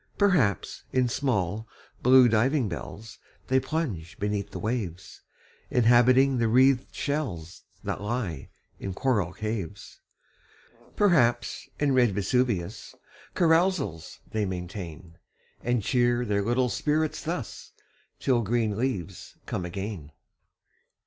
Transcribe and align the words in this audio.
Perhaps, 0.17 0.83
in 0.91 1.07
small, 1.07 1.67
blue 2.01 2.27
diving 2.27 2.67
bells 2.67 3.19
They 3.49 3.59
plunge 3.59 4.17
beneath 4.17 4.49
the 4.49 4.57
waves, 4.57 5.21
Inhabiting 5.69 6.39
the 6.39 6.47
wreathed 6.47 6.91
shells 6.95 7.65
That 7.83 8.01
lie 8.01 8.49
in 8.79 8.95
coral 8.95 9.31
caves. 9.31 10.01
Perhaps, 10.95 11.69
in 11.79 11.93
red 11.93 12.15
Vesuvius 12.15 12.95
Carousals 13.35 14.17
they 14.31 14.43
maintain; 14.43 15.19
And 15.63 15.83
cheer 15.83 16.25
their 16.25 16.41
little 16.41 16.69
spirits 16.69 17.21
thus, 17.21 17.71
Till 18.19 18.41
green 18.41 18.79
leaves 18.79 19.37
come 19.45 19.65
again. 19.65 20.13